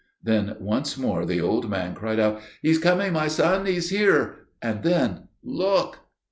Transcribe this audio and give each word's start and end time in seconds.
Then 0.23 0.55
once 0.59 0.97
more 0.97 1.27
the 1.27 1.41
old 1.41 1.69
man 1.69 1.93
cried 1.93 2.19
out: 2.19 2.41
"He 2.63 2.71
is 2.71 2.79
coming, 2.79 3.13
my 3.13 3.27
son. 3.27 3.67
He 3.67 3.75
is 3.75 3.91
here:" 3.91 4.47
and 4.59 4.81
then, 4.81 5.27
"Look!" 5.43 5.99